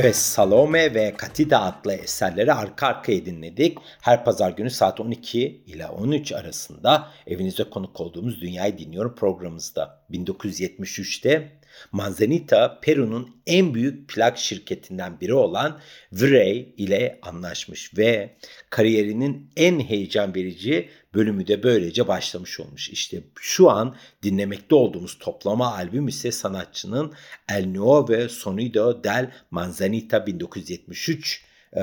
Evet 0.02 0.16
Salome 0.16 0.94
ve 0.94 1.14
Katida 1.18 1.62
adlı 1.62 1.94
eserleri 1.94 2.54
arka 2.54 2.88
arkaya 2.88 3.26
dinledik. 3.26 3.78
Her 4.02 4.26
pazar 4.26 4.52
günü 4.52 4.70
saat 4.70 5.00
12 5.00 5.64
ile 5.68 5.88
13 5.88 6.32
arasında 6.32 7.08
evinizde 7.28 7.70
konuk 7.70 8.02
olduğumuz 8.02 8.42
Dünyayı 8.42 8.78
Dinliyorum 8.78 9.16
programımızda. 9.16 10.04
1973'te 10.12 11.59
Manzanita 11.92 12.80
Peru'nun 12.82 13.42
en 13.48 13.74
büyük 13.74 14.10
plak 14.10 14.38
şirketinden 14.38 15.20
biri 15.20 15.34
olan 15.34 15.80
Virey 16.14 16.74
ile 16.78 17.20
anlaşmış 17.22 17.98
ve 17.98 18.36
kariyerinin 18.70 19.52
en 19.58 19.80
heyecan 19.80 20.36
verici 20.36 20.90
bölümü 21.14 21.48
de 21.48 21.64
böylece 21.64 22.08
başlamış 22.08 22.60
olmuş. 22.60 22.90
İşte 22.90 23.24
şu 23.40 23.70
an 23.70 23.96
dinlemekte 24.24 24.76
olduğumuz 24.76 25.18
toplama 25.20 25.76
albüm 25.76 26.08
ise 26.08 26.32
sanatçının 26.32 27.14
El 27.50 27.68
Nuovo 27.68 28.28
Sonido 28.30 29.04
del 29.04 29.32
Manzanita 29.52 30.26
1973 30.26 31.46
e, 31.76 31.82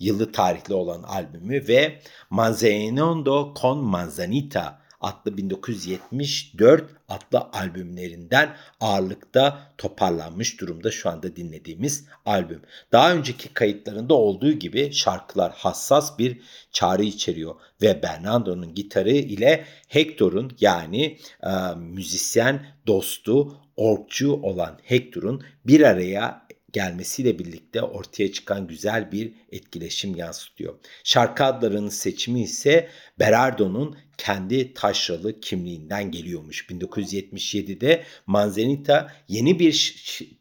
yılı 0.00 0.32
tarihli 0.32 0.74
olan 0.74 1.02
albümü 1.02 1.68
ve 1.68 2.00
Manzanino 2.30 3.54
con 3.60 3.78
Manzanita 3.78 4.85
adlı 5.00 5.36
1974 5.36 6.84
adlı 7.08 7.40
albümlerinden 7.52 8.56
ağırlıkta 8.80 9.72
toparlanmış 9.78 10.60
durumda 10.60 10.90
şu 10.90 11.10
anda 11.10 11.36
dinlediğimiz 11.36 12.04
albüm. 12.26 12.62
Daha 12.92 13.12
önceki 13.12 13.54
kayıtlarında 13.54 14.14
olduğu 14.14 14.52
gibi 14.52 14.92
şarkılar 14.92 15.52
hassas 15.56 16.18
bir 16.18 16.40
çağrı 16.72 17.02
içeriyor 17.02 17.54
ve 17.82 18.02
Bernardo'nun 18.02 18.74
gitarı 18.74 19.10
ile 19.10 19.64
Hector'un 19.88 20.52
yani 20.60 21.18
e, 21.42 21.74
müzisyen 21.76 22.66
dostu, 22.86 23.60
orkçu 23.76 24.32
olan 24.32 24.78
Hector'un 24.82 25.42
bir 25.66 25.80
araya 25.80 26.45
gelmesiyle 26.76 27.38
birlikte 27.38 27.82
ortaya 27.82 28.32
çıkan 28.32 28.66
güzel 28.66 29.12
bir 29.12 29.32
etkileşim 29.52 30.14
yansıtıyor. 30.14 30.74
Şarkı 31.04 31.44
adlarının 31.44 31.88
seçimi 31.88 32.42
ise 32.42 32.88
Berardo'nun 33.18 33.96
kendi 34.18 34.74
taşralı 34.74 35.40
kimliğinden 35.40 36.10
geliyormuş. 36.10 36.66
1977'de 36.70 38.02
Manzanita 38.26 39.12
yeni 39.28 39.58
bir 39.58 39.96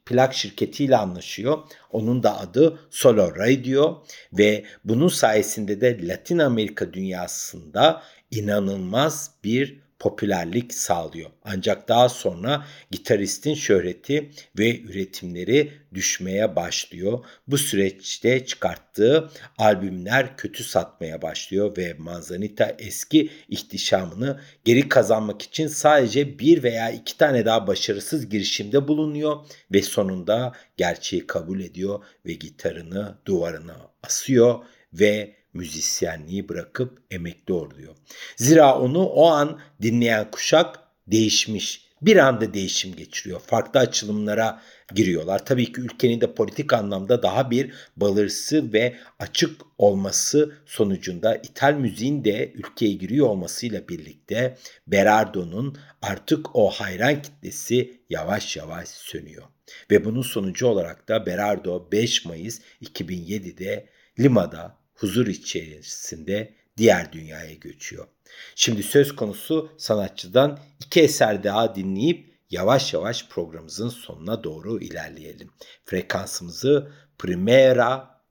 plak 0.05 0.33
şirketiyle 0.33 0.97
anlaşıyor. 0.97 1.57
Onun 1.91 2.23
da 2.23 2.39
adı 2.39 2.79
Solo 2.89 3.35
Radio 3.35 4.05
ve 4.33 4.65
bunun 4.83 5.07
sayesinde 5.07 5.81
de 5.81 6.07
Latin 6.07 6.39
Amerika 6.39 6.93
dünyasında 6.93 8.03
inanılmaz 8.31 9.31
bir 9.43 9.84
popülerlik 9.99 10.73
sağlıyor. 10.73 11.29
Ancak 11.43 11.87
daha 11.87 12.09
sonra 12.09 12.65
gitaristin 12.91 13.53
şöhreti 13.53 14.31
ve 14.59 14.81
üretimleri 14.81 15.71
düşmeye 15.93 16.55
başlıyor. 16.55 17.25
Bu 17.47 17.57
süreçte 17.57 18.45
çıkarttığı 18.45 19.29
albümler 19.57 20.37
kötü 20.37 20.63
satmaya 20.63 21.21
başlıyor 21.21 21.77
ve 21.77 21.93
Manzanita 21.93 22.75
eski 22.79 23.29
ihtişamını 23.49 24.39
geri 24.65 24.89
kazanmak 24.89 25.41
için 25.41 25.67
sadece 25.67 26.39
bir 26.39 26.63
veya 26.63 26.91
iki 26.91 27.17
tane 27.17 27.45
daha 27.45 27.67
başarısız 27.67 28.29
girişimde 28.29 28.87
bulunuyor 28.87 29.45
ve 29.71 29.81
sonunda 29.81 30.53
gerçeği 30.77 31.27
kabul 31.27 31.59
ediyor 31.59 32.03
ve 32.25 32.33
gitarını 32.33 33.17
duvarına 33.25 33.91
asıyor 34.03 34.59
ve 34.93 35.35
müzisyenliği 35.55 36.49
bırakıp 36.49 37.01
emekli 37.11 37.53
oluyor. 37.53 37.95
Zira 38.35 38.79
onu 38.79 39.05
o 39.05 39.27
an 39.27 39.59
dinleyen 39.81 40.31
kuşak 40.31 40.79
değişmiş. 41.07 41.85
Bir 42.01 42.17
anda 42.17 42.53
değişim 42.53 42.95
geçiriyor. 42.95 43.39
Farklı 43.39 43.79
açılımlara 43.79 44.61
giriyorlar. 44.95 45.45
Tabii 45.45 45.71
ki 45.71 45.81
ülkenin 45.81 46.21
de 46.21 46.33
politik 46.33 46.73
anlamda 46.73 47.23
daha 47.23 47.51
bir 47.51 47.71
balırsı 47.97 48.73
ve 48.73 48.95
açık 49.19 49.61
olması 49.77 50.55
sonucunda 50.65 51.35
İthal 51.35 51.73
müziğin 51.73 52.25
de 52.25 52.51
ülkeye 52.53 52.93
giriyor 52.93 53.27
olmasıyla 53.27 53.87
birlikte 53.87 54.57
Berardo'nun 54.87 55.77
artık 56.01 56.55
o 56.55 56.69
hayran 56.69 57.21
kitlesi 57.21 58.01
yavaş 58.09 58.57
yavaş 58.57 58.87
sönüyor. 58.87 59.43
Ve 59.91 60.05
bunun 60.05 60.21
sonucu 60.21 60.67
olarak 60.67 61.09
da 61.09 61.25
Berardo 61.25 61.91
5 61.91 62.25
Mayıs 62.25 62.61
2007'de 62.81 63.89
Lima'da 64.19 64.84
huzur 64.95 65.27
içerisinde 65.27 66.53
diğer 66.77 67.13
dünyaya 67.13 67.53
göçüyor. 67.53 68.07
Şimdi 68.55 68.83
söz 68.83 69.15
konusu 69.15 69.71
sanatçıdan 69.77 70.59
iki 70.85 71.01
eser 71.01 71.43
daha 71.43 71.75
dinleyip 71.75 72.35
yavaş 72.49 72.93
yavaş 72.93 73.29
programımızın 73.29 73.89
sonuna 73.89 74.43
doğru 74.43 74.79
ilerleyelim. 74.79 75.51
Frekansımızı 75.85 76.91
Primera 77.17 78.21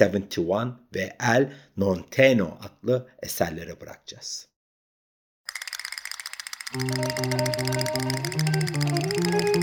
71 0.00 0.46
ve 0.94 1.16
El 1.20 1.52
Nonteno 1.76 2.58
adlı 2.62 3.08
eserlere 3.22 3.80
bırakacağız. 3.80 4.48
Müzik 6.74 9.53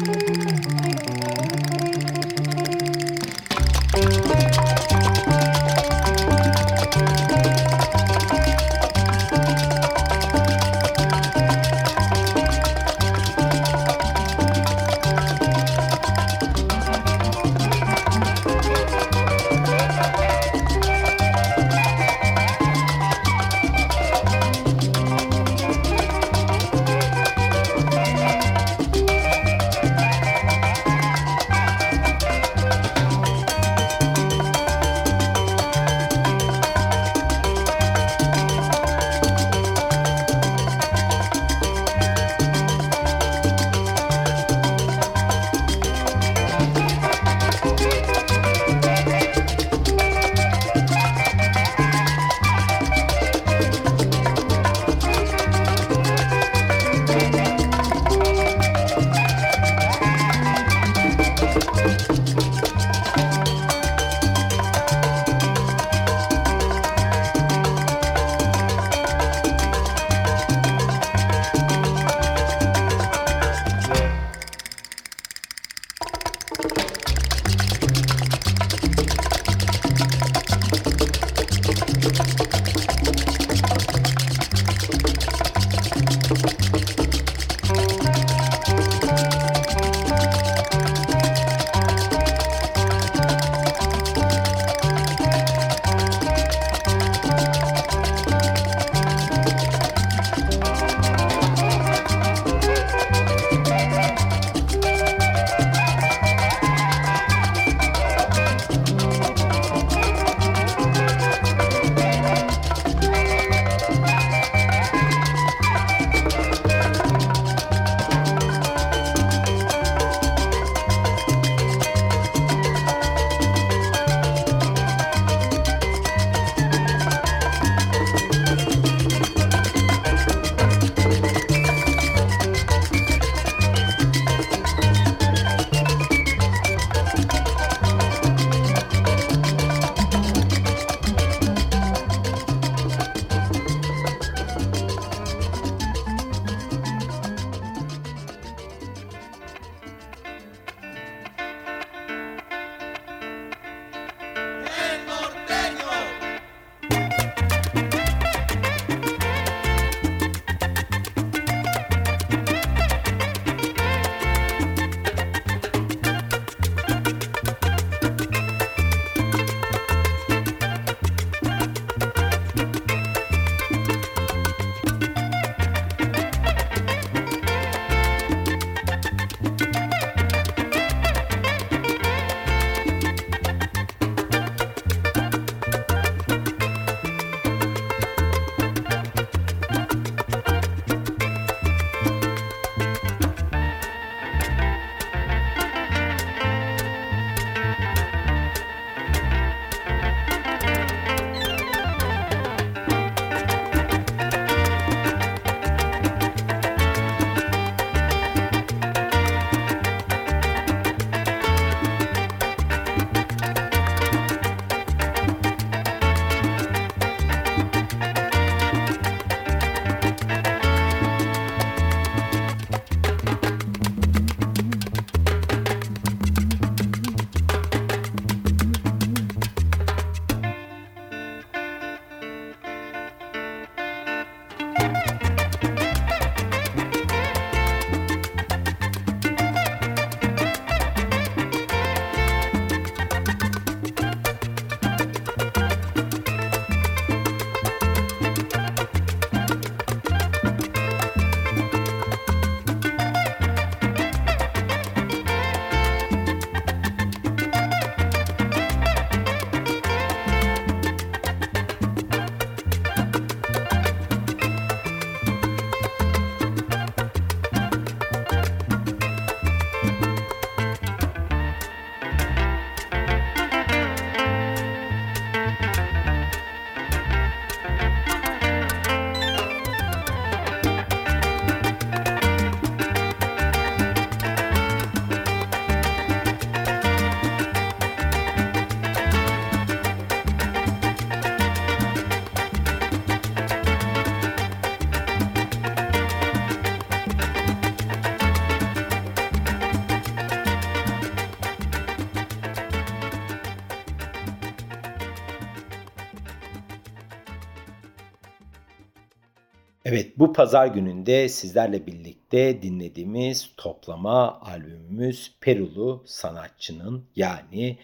Evet 309.92 310.20
bu 310.20 310.34
pazar 310.34 310.68
gününde 310.68 311.30
sizlerle 311.30 311.88
birlikte 311.88 312.62
dinlediğimiz 312.62 313.50
toplama 313.58 314.42
albümümüz 314.42 315.36
Perulu 315.42 316.04
sanatçının 316.06 317.06
yani 317.16 317.78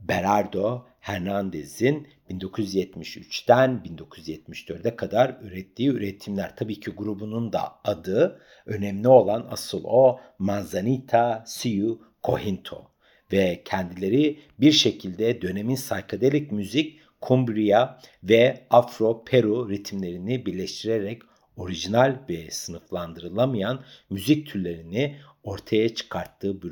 Berardo 0.00 0.86
Hernandez'in 1.00 2.08
1973'ten 2.30 3.82
1974'e 3.84 4.96
kadar 4.96 5.36
ürettiği 5.42 5.88
üretimler. 5.88 6.56
Tabii 6.56 6.80
ki 6.80 6.90
grubunun 6.90 7.52
da 7.52 7.74
adı 7.84 8.40
önemli 8.66 9.08
olan 9.08 9.46
asıl 9.50 9.80
o 9.84 10.20
Manzanita 10.38 11.44
Siu 11.46 12.00
Cohinto 12.24 12.90
ve 13.32 13.62
kendileri 13.64 14.38
bir 14.58 14.72
şekilde 14.72 15.42
dönemin 15.42 15.76
psychedelic 15.76 16.46
müzik 16.50 17.00
Cumbria 17.28 17.98
ve 18.22 18.66
Afro-Peru 18.70 19.70
ritimlerini 19.70 20.46
birleştirerek 20.46 21.29
orijinal 21.56 22.18
ve 22.28 22.50
sınıflandırılamayan 22.50 23.84
müzik 24.10 24.46
türlerini 24.46 25.16
ortaya 25.42 25.94
çıkarttığı 25.94 26.62
bu 26.62 26.68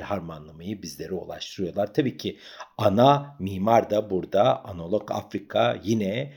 harmanlamayı 0.00 0.82
bizlere 0.82 1.12
ulaştırıyorlar. 1.12 1.94
Tabii 1.94 2.16
ki 2.16 2.38
ana 2.78 3.36
mimar 3.38 3.90
da 3.90 4.10
burada 4.10 4.64
analog 4.64 5.10
Afrika 5.12 5.80
yine 5.84 6.32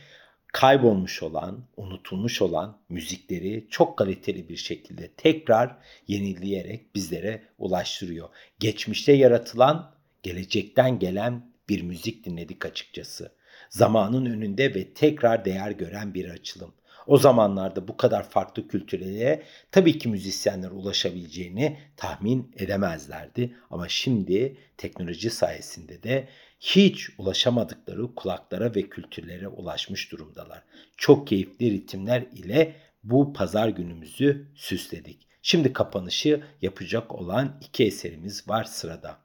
kaybolmuş 0.54 1.24
olan, 1.24 1.66
unutulmuş 1.78 2.42
olan 2.42 2.78
müzikleri 2.90 3.68
çok 3.70 3.98
kaliteli 3.98 4.50
bir 4.50 4.58
şekilde 4.58 5.12
tekrar 5.18 5.78
yenileyerek 6.08 6.96
bizlere 6.96 7.44
ulaştırıyor. 7.58 8.30
Geçmişte 8.60 9.14
yaratılan, 9.14 9.92
gelecekten 10.24 11.00
gelen 11.00 11.52
bir 11.70 11.82
müzik 11.82 12.26
dinledik 12.26 12.66
açıkçası. 12.66 13.32
Zamanın 13.70 14.26
önünde 14.26 14.76
ve 14.76 14.94
tekrar 14.94 15.46
değer 15.46 15.72
gören 15.72 16.14
bir 16.14 16.30
açılım. 16.30 16.74
O 17.08 17.18
zamanlarda 17.18 17.88
bu 17.88 17.98
kadar 17.98 18.30
farklı 18.30 18.68
kültürlere 18.68 19.44
tabii 19.72 19.98
ki 19.98 20.10
müzisyenler 20.10 20.72
ulaşabileceğini 20.72 21.78
tahmin 21.98 22.52
edemezlerdi. 22.58 23.56
Ama 23.70 23.90
şimdi 23.90 24.58
teknoloji 24.78 25.30
sayesinde 25.30 26.04
de 26.04 26.28
hiç 26.60 27.10
ulaşamadıkları 27.18 28.16
kulaklara 28.16 28.76
ve 28.76 28.82
kültürlere 28.82 29.48
ulaşmış 29.48 30.12
durumdalar. 30.12 30.64
Çok 30.98 31.28
keyifli 31.28 31.72
ritimler 31.72 32.22
ile 32.22 32.76
bu 33.04 33.34
pazar 33.34 33.70
günümüzü 33.70 34.48
süsledik. 34.56 35.27
Şimdi 35.50 35.74
kapanışı 35.74 36.44
yapacak 36.62 37.16
olan 37.16 37.58
iki 37.62 37.86
eserimiz 37.86 38.50
var 38.50 38.64
sırada. 38.64 39.18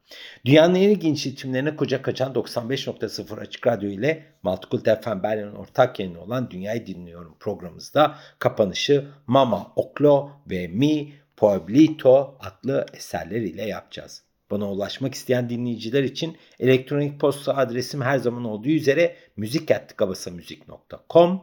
Dünyanın 0.45 0.75
en 0.75 0.89
ilginç 0.89 1.27
ritimlerine 1.27 1.77
kucak 1.77 2.09
açan 2.09 2.33
95.0 2.33 3.41
Açık 3.41 3.67
Radyo 3.67 3.91
ile 3.91 4.25
Multicult 4.43 4.85
FM 4.85 5.23
Berlin'in 5.23 5.55
ortak 5.55 6.01
yayını 6.01 6.21
olan 6.21 6.51
Dünyayı 6.51 6.87
Dinliyorum 6.87 7.37
programımızda 7.41 8.19
kapanışı 8.39 9.09
Mama 9.27 9.73
Oklo 9.77 10.31
ve 10.51 10.69
Mi 10.69 11.13
Pueblito 11.37 12.39
adlı 12.41 12.87
eserler 12.95 13.41
ile 13.41 13.63
yapacağız. 13.63 14.23
Bana 14.51 14.71
ulaşmak 14.71 15.15
isteyen 15.15 15.51
dinleyiciler 15.51 16.03
için 16.03 16.37
elektronik 16.61 17.21
posta 17.21 17.57
adresim 17.57 18.03
her 18.03 18.19
zaman 18.19 18.45
olduğu 18.45 18.69
üzere 18.69 19.17
müzik.gabasamüzik.com 19.37 21.43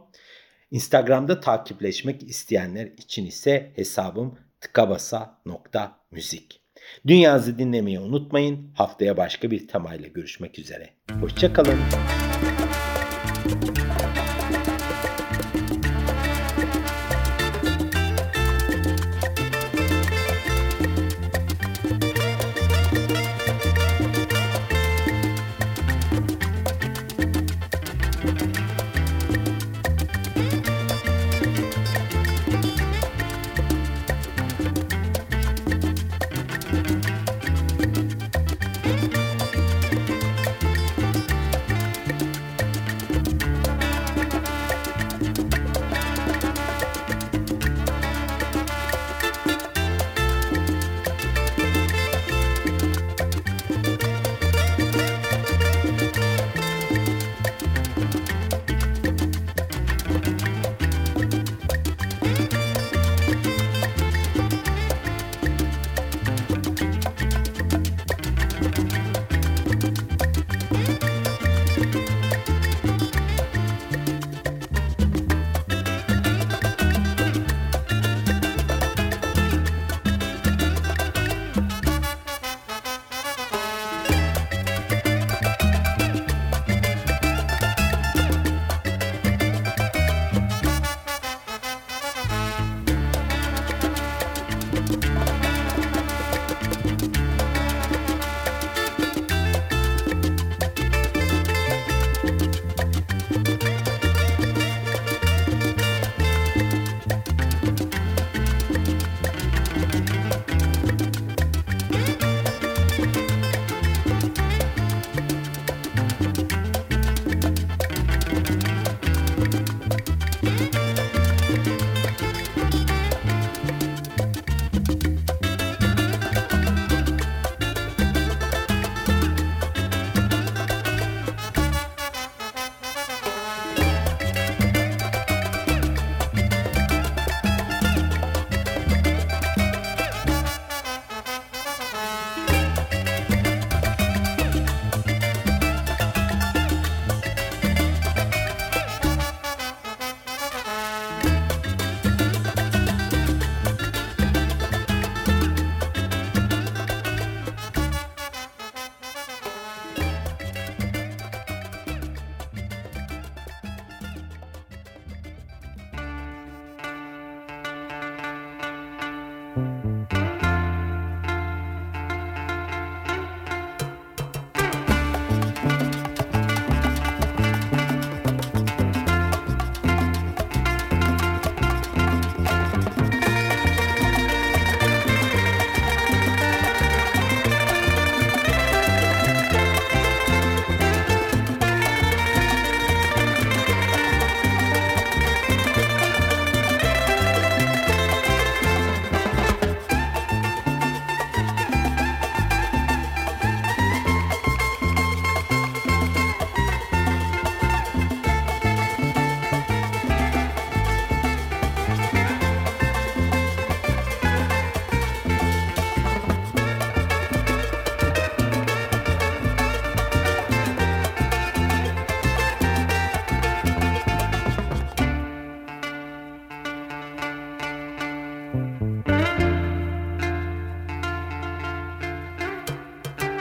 Instagram'da 0.72 1.40
takipleşmek 1.40 2.24
isteyenler 2.24 2.86
için 2.86 3.26
ise 3.26 3.72
hesabım 3.76 4.49
tıkabasa.müzik. 4.62 6.62
Dünyazı 7.08 7.60
dinlemeyi 7.60 8.00
unutmayın. 8.00 8.72
Haftaya 8.76 9.18
başka 9.18 9.52
bir 9.52 9.68
temayla 9.68 10.08
görüşmek 10.08 10.60
üzere. 10.60 10.90
Hoşçakalın. 11.22 11.80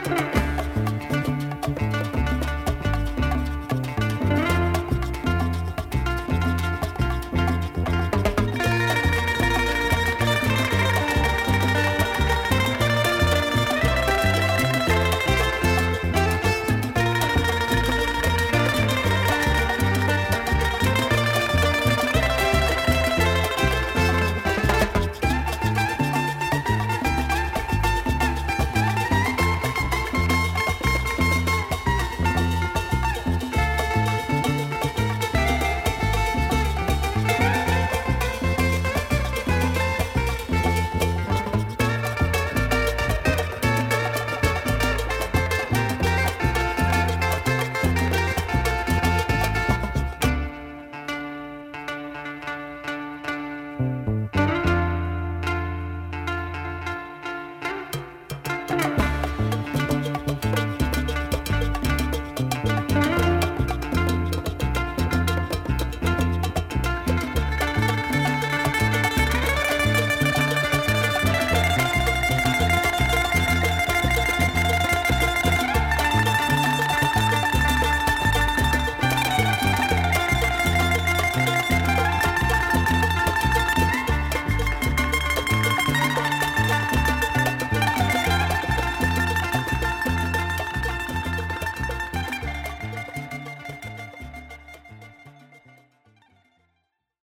Bye. 0.09 0.38